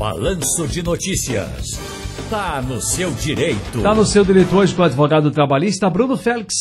Balanço 0.00 0.66
de 0.66 0.82
Notícias. 0.82 1.78
Tá 2.30 2.62
no 2.62 2.80
seu 2.80 3.10
direito. 3.10 3.82
Tá 3.82 3.94
no 3.94 4.06
seu 4.06 4.24
direito 4.24 4.56
hoje 4.56 4.74
com 4.74 4.80
o 4.80 4.84
advogado 4.86 5.30
trabalhista 5.30 5.90
Bruno 5.90 6.16
Félix. 6.16 6.54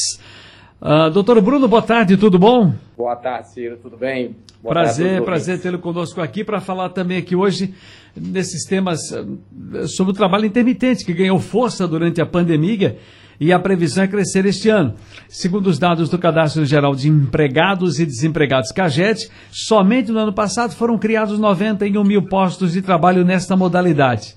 Uh, 0.82 1.10
doutor 1.10 1.40
Bruno, 1.40 1.66
boa 1.66 1.82
tarde, 1.82 2.18
tudo 2.18 2.38
bom? 2.38 2.74
Boa 2.98 3.16
tarde, 3.16 3.54
Ciro, 3.54 3.78
tudo 3.78 3.96
bem? 3.96 4.36
Boa 4.62 4.74
prazer, 4.74 5.12
tarde, 5.12 5.26
prazer 5.26 5.62
tê-lo 5.62 5.80
conosco 5.80 6.20
aqui 6.20 6.44
para 6.44 6.60
falar 6.60 6.90
também 6.90 7.18
aqui 7.18 7.34
hoje 7.34 7.74
nesses 8.14 8.66
temas 8.66 9.10
uh, 9.12 9.88
sobre 9.88 10.12
o 10.12 10.16
trabalho 10.16 10.46
intermitente 10.46 11.06
que 11.06 11.14
ganhou 11.14 11.40
força 11.40 11.88
durante 11.88 12.20
a 12.20 12.26
pandemia 12.26 12.98
e 13.40 13.54
a 13.54 13.60
previsão 13.60 14.04
é 14.04 14.08
crescer 14.08 14.46
este 14.46 14.70
ano. 14.70 14.96
Segundo 15.28 15.68
os 15.68 15.80
dados 15.80 16.10
do 16.10 16.20
Cadastro 16.20 16.66
Geral 16.66 16.94
de 16.94 17.08
Empregados 17.08 18.00
e 18.00 18.06
Desempregados 18.06 18.72
CAGED, 18.72 19.30
somente 19.52 20.12
no 20.12 20.20
ano 20.20 20.34
passado 20.34 20.76
foram 20.76 20.98
criados 20.98 21.40
91 21.40 22.04
mil 22.04 22.24
postos 22.24 22.74
de 22.74 22.82
trabalho 22.82 23.24
nesta 23.24 23.56
modalidade. 23.56 24.36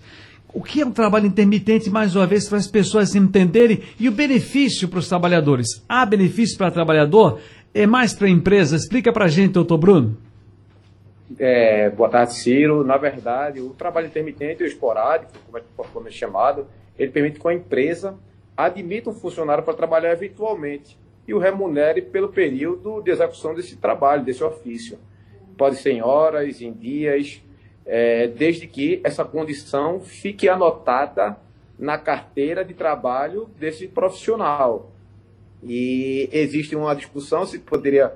O 0.54 0.62
que 0.62 0.82
é 0.82 0.86
um 0.86 0.92
trabalho 0.92 1.26
intermitente, 1.26 1.88
mais 1.88 2.14
uma 2.14 2.26
vez, 2.26 2.46
para 2.46 2.58
as 2.58 2.66
pessoas 2.66 3.14
entenderem 3.14 3.80
e 3.98 4.08
o 4.08 4.12
benefício 4.12 4.86
para 4.86 4.98
os 4.98 5.08
trabalhadores? 5.08 5.82
Há 5.88 6.04
benefício 6.04 6.58
para 6.58 6.68
o 6.68 6.72
trabalhador? 6.72 7.40
É 7.74 7.86
mais 7.86 8.12
para 8.12 8.26
a 8.26 8.30
empresa? 8.30 8.76
Explica 8.76 9.10
para 9.12 9.24
a 9.24 9.28
gente, 9.28 9.52
doutor 9.52 9.78
Bruno. 9.78 10.16
É, 11.38 11.88
boa 11.88 12.10
tarde, 12.10 12.34
Ciro. 12.34 12.84
Na 12.84 12.98
verdade, 12.98 13.60
o 13.60 13.70
trabalho 13.70 14.08
intermitente 14.08 14.62
ou 14.62 14.68
esporádico, 14.68 15.32
como 15.46 15.56
é, 15.58 15.62
como 15.90 16.08
é 16.08 16.10
chamado, 16.10 16.66
ele 16.98 17.10
permite 17.10 17.40
que 17.40 17.48
a 17.48 17.54
empresa 17.54 18.14
admita 18.56 19.10
um 19.10 19.14
funcionário 19.14 19.64
para 19.64 19.74
trabalhar 19.74 20.12
eventualmente 20.12 20.98
e 21.26 21.32
o 21.32 21.38
remunere 21.38 22.02
pelo 22.02 22.28
período 22.28 23.00
de 23.00 23.10
execução 23.10 23.54
desse 23.54 23.76
trabalho, 23.76 24.24
desse 24.24 24.42
ofício. 24.42 24.98
Pode 25.56 25.76
ser 25.76 25.92
em 25.92 26.02
horas, 26.02 26.60
em 26.60 26.72
dias, 26.72 27.42
é, 27.86 28.26
desde 28.26 28.66
que 28.66 29.00
essa 29.04 29.24
condição 29.24 30.00
fique 30.00 30.48
anotada 30.48 31.36
na 31.78 31.98
carteira 31.98 32.64
de 32.64 32.74
trabalho 32.74 33.48
desse 33.58 33.86
profissional. 33.88 34.90
E 35.62 36.28
existe 36.32 36.74
uma 36.74 36.94
discussão 36.94 37.46
se 37.46 37.58
poderia 37.58 38.12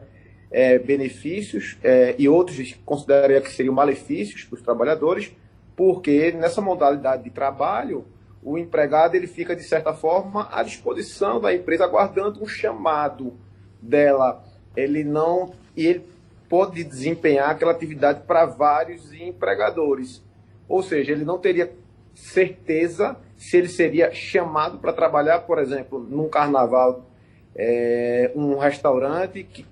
é, 0.51 0.79
benefícios 0.79 1.77
é, 1.83 2.15
e 2.19 2.29
outros 2.29 2.75
consideraria 2.85 3.41
que 3.41 3.51
seriam 3.51 3.75
malefícios 3.75 4.45
para 4.45 4.57
os 4.57 4.63
trabalhadores, 4.63 5.33
porque 5.77 6.33
nessa 6.33 6.61
modalidade 6.61 7.25
de 7.25 7.31
trabalho 7.31 8.05
o 8.47 8.57
empregado 8.57 9.17
ele 9.17 9.27
fica, 9.27 9.57
de 9.57 9.65
certa 9.65 9.93
forma, 9.93 10.49
à 10.53 10.63
disposição 10.63 11.41
da 11.41 11.53
empresa, 11.53 11.83
aguardando 11.83 12.41
um 12.41 12.47
chamado 12.47 13.35
dela. 13.83 14.41
Ele 14.77 15.03
não. 15.03 15.53
E 15.77 15.85
ele 15.85 16.07
pode 16.49 16.85
desempenhar 16.85 17.51
aquela 17.51 17.73
atividade 17.73 18.21
para 18.25 18.47
vários 18.47 19.13
empregadores. 19.13 20.23
Ou 20.69 20.81
seja, 20.81 21.11
ele 21.11 21.25
não 21.25 21.39
teria 21.39 21.73
certeza 22.15 23.17
se 23.37 23.57
ele 23.57 23.69
seria 23.69 24.13
chamado 24.13 24.79
para 24.79 24.93
trabalhar, 24.93 25.41
por 25.41 25.59
exemplo, 25.59 25.99
num 25.99 26.29
carnaval, 26.29 27.05
é, 27.57 28.31
um 28.37 28.59
restaurante 28.59 29.43
que 29.43 29.67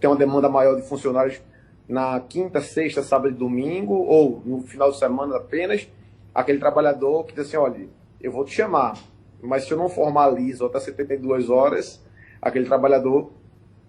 tem 0.00 0.08
uma 0.08 0.16
demanda 0.16 0.48
maior 0.48 0.76
de 0.76 0.88
funcionários 0.88 1.42
na 1.86 2.18
quinta, 2.20 2.62
sexta, 2.62 3.02
sábado 3.02 3.28
e 3.28 3.38
domingo, 3.38 3.92
ou 3.92 4.40
no 4.46 4.62
final 4.62 4.90
de 4.90 4.98
semana 4.98 5.36
apenas, 5.36 5.86
aquele 6.34 6.58
trabalhador 6.58 7.24
que 7.24 7.34
diz 7.34 7.48
assim, 7.48 7.58
olha, 7.58 7.86
eu 8.24 8.32
vou 8.32 8.44
te 8.44 8.54
chamar. 8.54 8.94
Mas 9.42 9.66
se 9.66 9.72
eu 9.72 9.78
não 9.78 9.88
formalizo 9.88 10.64
até 10.64 10.80
72 10.80 11.50
horas, 11.50 12.02
aquele 12.40 12.64
trabalhador, 12.64 13.30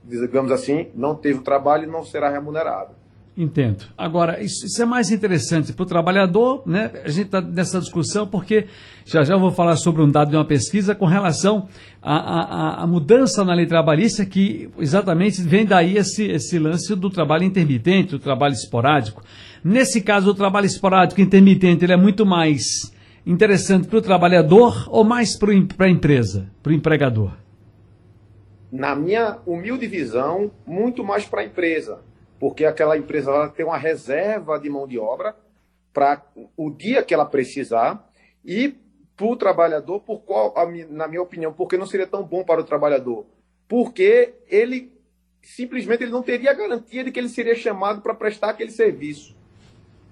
digamos 0.03 0.51
assim, 0.51 0.89
não 0.93 1.15
teve 1.15 1.39
o 1.39 1.41
trabalho 1.41 1.85
e 1.85 1.87
não 1.87 2.03
será 2.03 2.29
remunerado. 2.29 2.93
Entendo. 3.37 3.85
Agora, 3.97 4.41
isso, 4.41 4.81
é 4.81 4.85
mais 4.85 5.11
interessante 5.11 5.73
para 5.73 5.83
o 5.83 5.85
trabalhador, 5.85 6.63
né? 6.65 6.89
A 7.03 7.09
gente 7.09 7.25
está 7.25 7.41
nessa 7.41 7.79
discussão 7.79 8.25
porque 8.25 8.65
já 9.05 9.23
já 9.23 9.33
eu 9.33 9.39
vou 9.39 9.51
falar 9.51 9.75
sobre 9.75 10.01
um 10.01 10.09
dado 10.09 10.29
de 10.29 10.37
uma 10.37 10.45
pesquisa 10.45 10.95
com 10.95 11.05
relação 11.05 11.67
à, 12.01 12.15
à, 12.15 12.83
à 12.83 12.87
mudança 12.87 13.43
na 13.43 13.53
lei 13.53 13.65
trabalhista, 13.65 14.25
que 14.25 14.69
exatamente 14.79 15.41
vem 15.41 15.65
daí 15.65 15.97
esse, 15.97 16.23
esse 16.23 16.57
lance 16.57 16.95
do 16.95 17.09
trabalho 17.09 17.43
intermitente, 17.43 18.11
do 18.11 18.19
trabalho 18.19 18.53
esporádico. 18.53 19.21
Nesse 19.61 20.01
caso, 20.01 20.29
o 20.29 20.33
trabalho 20.33 20.65
esporádico 20.65 21.19
intermitente 21.19 21.83
ele 21.83 21.93
é 21.93 21.97
muito 21.97 22.25
mais 22.25 22.93
interessante 23.25 23.87
para 23.87 23.97
o 23.97 24.01
trabalhador 24.01 24.87
ou 24.89 25.03
mais 25.03 25.37
para 25.37 25.51
a 25.51 25.89
empresa, 25.89 26.51
para 26.61 26.71
o 26.71 26.75
empregador? 26.75 27.35
Na 28.71 28.95
minha 28.95 29.39
humilde 29.45 29.87
visão, 29.87 30.51
muito 30.65 31.03
mais 31.03 31.25
para 31.25 31.41
a 31.41 31.45
empresa, 31.45 32.01
porque 32.39 32.65
aquela 32.65 32.97
empresa 32.97 33.31
ela 33.31 33.49
tem 33.49 33.65
uma 33.65 33.77
reserva 33.77 34.59
de 34.59 34.69
mão 34.69 34.87
de 34.87 34.99
obra 34.99 35.35
para 35.93 36.21
o 36.57 36.69
dia 36.69 37.01
que 37.01 37.13
ela 37.13 37.25
precisar 37.25 38.07
e 38.43 38.75
para 39.15 39.27
o 39.27 39.35
trabalhador, 39.35 40.01
por 40.01 40.19
qual, 40.19 40.53
na 40.89 41.07
minha 41.07 41.21
opinião, 41.21 41.53
porque 41.53 41.77
não 41.77 41.85
seria 41.85 42.05
tão 42.05 42.23
bom 42.23 42.43
para 42.43 42.59
o 42.59 42.65
trabalhador? 42.65 43.25
Porque 43.67 44.33
ele 44.47 44.93
simplesmente 45.41 46.03
ele 46.03 46.11
não 46.11 46.21
teria 46.21 46.51
a 46.51 46.55
garantia 46.55 47.03
de 47.03 47.11
que 47.11 47.19
ele 47.19 47.29
seria 47.29 47.55
chamado 47.55 48.01
para 48.01 48.13
prestar 48.13 48.49
aquele 48.49 48.71
serviço. 48.71 49.35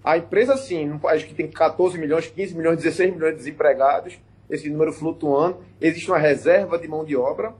A 0.03 0.17
empresa, 0.17 0.57
sim, 0.57 0.97
país 0.97 1.23
que 1.23 1.33
tem 1.33 1.49
14 1.49 1.97
milhões, 1.97 2.27
15 2.27 2.57
milhões, 2.57 2.77
16 2.77 3.13
milhões 3.13 3.31
de 3.31 3.37
desempregados, 3.37 4.19
esse 4.49 4.69
número 4.69 4.91
flutuando, 4.91 5.59
existe 5.79 6.11
uma 6.11 6.17
reserva 6.17 6.77
de 6.77 6.87
mão 6.87 7.05
de 7.05 7.15
obra 7.15 7.53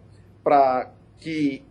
para 0.44 0.92
que 1.18 1.64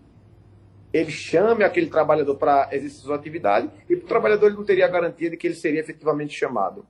ele 0.92 1.10
chame 1.10 1.64
aquele 1.64 1.88
trabalhador 1.88 2.36
para 2.36 2.68
exercer 2.72 3.02
sua 3.02 3.16
atividade 3.16 3.70
e 3.88 3.94
o 3.94 4.00
trabalhador 4.00 4.46
ele 4.46 4.56
não 4.56 4.64
teria 4.64 4.86
a 4.86 4.88
garantia 4.88 5.30
de 5.30 5.36
que 5.36 5.46
ele 5.46 5.54
seria 5.54 5.80
efetivamente 5.80 6.34
chamado. 6.34 6.86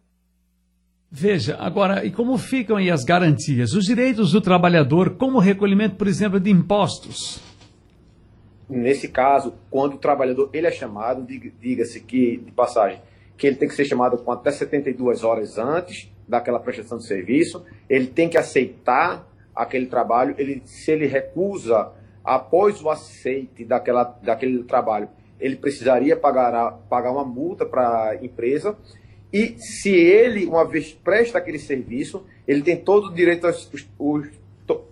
Veja, 1.10 1.56
agora, 1.60 2.04
e 2.04 2.10
como 2.10 2.38
ficam 2.38 2.76
aí 2.76 2.90
as 2.90 3.04
garantias? 3.04 3.74
Os 3.74 3.84
direitos 3.84 4.32
do 4.32 4.40
trabalhador, 4.40 5.16
como 5.16 5.36
o 5.36 5.40
recolhimento, 5.40 5.96
por 5.96 6.08
exemplo, 6.08 6.40
de 6.40 6.50
impostos? 6.50 7.38
Nesse 8.68 9.08
caso, 9.08 9.54
quando 9.70 9.94
o 9.94 9.98
trabalhador 9.98 10.48
ele 10.54 10.66
é 10.66 10.70
chamado, 10.70 11.26
diga-se 11.60 12.00
que, 12.00 12.38
de 12.38 12.50
passagem, 12.50 12.98
que 13.42 13.48
ele 13.48 13.56
tem 13.56 13.68
que 13.68 13.74
ser 13.74 13.84
chamado 13.84 14.18
com 14.18 14.30
até 14.30 14.52
72 14.52 15.24
horas 15.24 15.58
antes 15.58 16.08
daquela 16.28 16.60
prestação 16.60 16.96
de 16.96 17.04
serviço, 17.04 17.66
ele 17.90 18.06
tem 18.06 18.28
que 18.28 18.38
aceitar 18.38 19.28
aquele 19.52 19.86
trabalho, 19.86 20.36
ele, 20.38 20.62
se 20.64 20.92
ele 20.92 21.08
recusa 21.08 21.90
após 22.22 22.80
o 22.80 22.88
aceite 22.88 23.64
daquela, 23.64 24.04
daquele 24.22 24.62
trabalho, 24.62 25.08
ele 25.40 25.56
precisaria 25.56 26.16
pagar, 26.16 26.74
pagar 26.88 27.10
uma 27.10 27.24
multa 27.24 27.66
para 27.66 28.10
a 28.10 28.24
empresa, 28.24 28.78
e 29.32 29.58
se 29.58 29.90
ele, 29.92 30.46
uma 30.46 30.64
vez 30.64 30.92
presta 30.92 31.38
aquele 31.38 31.58
serviço, 31.58 32.24
ele 32.46 32.62
tem 32.62 32.76
todo 32.76 33.08
o 33.08 33.12
direito, 33.12 33.48
aos, 33.48 33.68
os, 33.98 34.28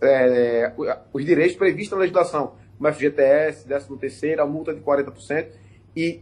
é, 0.03 0.72
os 1.12 1.25
direitos 1.25 1.55
previstos 1.55 1.93
na 1.93 2.00
legislação, 2.00 2.55
como 2.77 2.93
FGTS, 2.93 3.65
13 3.65 3.97
terceiro, 3.97 4.43
a 4.43 4.47
multa 4.47 4.75
de 4.75 4.81
40%, 4.81 5.47
e 5.97 6.21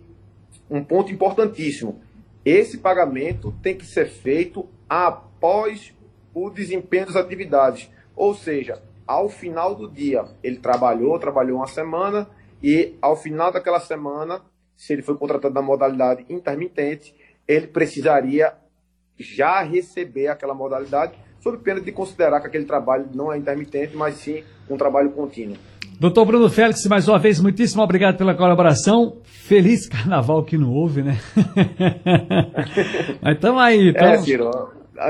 um 0.70 0.84
ponto 0.84 1.10
importantíssimo, 1.10 2.02
esse 2.50 2.78
pagamento 2.78 3.52
tem 3.62 3.76
que 3.76 3.84
ser 3.84 4.08
feito 4.08 4.68
após 4.88 5.94
o 6.34 6.50
desempenho 6.50 7.06
das 7.06 7.16
atividades. 7.16 7.90
Ou 8.14 8.34
seja, 8.34 8.82
ao 9.06 9.28
final 9.28 9.74
do 9.74 9.90
dia, 9.90 10.24
ele 10.42 10.58
trabalhou, 10.58 11.18
trabalhou 11.18 11.58
uma 11.58 11.66
semana, 11.66 12.28
e 12.62 12.96
ao 13.00 13.16
final 13.16 13.52
daquela 13.52 13.80
semana, 13.80 14.42
se 14.76 14.92
ele 14.92 15.02
foi 15.02 15.16
contratado 15.16 15.54
na 15.54 15.62
modalidade 15.62 16.24
intermitente, 16.28 17.14
ele 17.46 17.66
precisaria 17.66 18.52
já 19.16 19.62
receber 19.62 20.28
aquela 20.28 20.54
modalidade, 20.54 21.18
sob 21.40 21.58
pena 21.58 21.80
de 21.80 21.92
considerar 21.92 22.40
que 22.40 22.46
aquele 22.46 22.64
trabalho 22.64 23.08
não 23.14 23.32
é 23.32 23.38
intermitente, 23.38 23.96
mas 23.96 24.16
sim 24.16 24.44
um 24.68 24.76
trabalho 24.76 25.10
contínuo. 25.10 25.56
Doutor 26.00 26.26
Bruno 26.26 26.48
Félix, 26.48 26.86
mais 26.86 27.08
uma 27.08 27.18
vez, 27.18 27.40
muitíssimo 27.40 27.82
obrigado 27.82 28.16
pela 28.16 28.32
colaboração. 28.32 29.16
Feliz 29.24 29.88
carnaval 29.88 30.44
que 30.44 30.56
não 30.56 30.72
houve, 30.72 31.02
né? 31.02 31.18
Mas 33.20 33.34
estamos 33.34 33.60
aí. 33.60 33.92
Tamo... 33.92 34.06
É, 34.06 34.18
Ciro, 34.18 34.50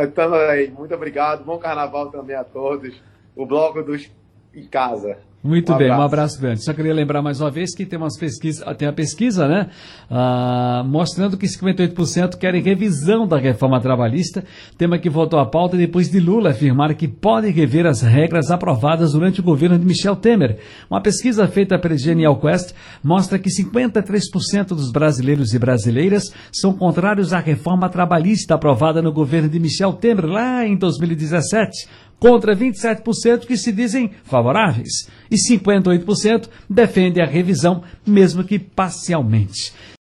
estamos 0.02 0.38
aí. 0.38 0.70
Muito 0.70 0.94
obrigado. 0.94 1.44
Bom 1.44 1.58
carnaval 1.58 2.10
também 2.10 2.34
a 2.34 2.42
todos. 2.42 2.94
O 3.36 3.44
bloco 3.44 3.82
dos 3.82 4.10
em 4.54 4.64
casa. 4.64 5.18
Muito 5.48 5.72
um 5.72 5.78
bem, 5.78 5.90
um 5.90 6.02
abraço 6.02 6.38
grande. 6.38 6.62
Só 6.62 6.74
queria 6.74 6.92
lembrar 6.92 7.22
mais 7.22 7.40
uma 7.40 7.50
vez 7.50 7.74
que 7.74 7.86
tem, 7.86 7.98
umas 7.98 8.18
pesquisa, 8.18 8.74
tem 8.74 8.86
a 8.86 8.92
pesquisa, 8.92 9.48
né? 9.48 9.70
Ah, 10.10 10.84
mostrando 10.86 11.38
que 11.38 11.46
58% 11.46 12.36
querem 12.36 12.60
revisão 12.60 13.26
da 13.26 13.38
reforma 13.38 13.80
trabalhista, 13.80 14.44
tema 14.76 14.98
que 14.98 15.08
voltou 15.08 15.40
à 15.40 15.46
pauta 15.46 15.74
depois 15.74 16.10
de 16.10 16.20
Lula 16.20 16.50
afirmar 16.50 16.94
que 16.94 17.08
pode 17.08 17.48
rever 17.48 17.86
as 17.86 18.02
regras 18.02 18.50
aprovadas 18.50 19.12
durante 19.12 19.40
o 19.40 19.42
governo 19.42 19.78
de 19.78 19.86
Michel 19.86 20.16
Temer. 20.16 20.58
Uma 20.90 21.00
pesquisa 21.00 21.48
feita 21.48 21.78
pela 21.78 21.96
Genial 21.96 22.38
Quest 22.38 22.74
mostra 23.02 23.38
que 23.38 23.48
53% 23.48 24.68
dos 24.68 24.92
brasileiros 24.92 25.54
e 25.54 25.58
brasileiras 25.58 26.24
são 26.52 26.74
contrários 26.74 27.32
à 27.32 27.38
reforma 27.38 27.88
trabalhista 27.88 28.54
aprovada 28.54 29.00
no 29.00 29.10
governo 29.10 29.48
de 29.48 29.58
Michel 29.58 29.94
Temer 29.94 30.26
lá 30.26 30.66
em 30.66 30.76
2017 30.76 31.88
contra 32.18 32.56
27% 32.56 33.46
que 33.46 33.56
se 33.56 33.72
dizem 33.72 34.10
favoráveis 34.24 35.08
e 35.30 35.36
58% 35.36 36.48
defendem 36.68 37.22
a 37.22 37.26
revisão, 37.26 37.82
mesmo 38.06 38.44
que 38.44 38.58
parcialmente. 38.58 39.72